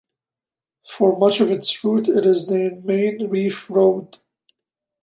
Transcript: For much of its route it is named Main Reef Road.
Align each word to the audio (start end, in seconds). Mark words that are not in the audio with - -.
For 0.89 1.15
much 1.19 1.41
of 1.41 1.51
its 1.51 1.83
route 1.83 2.09
it 2.09 2.25
is 2.25 2.49
named 2.49 2.85
Main 2.85 3.29
Reef 3.29 3.69
Road. 3.69 4.17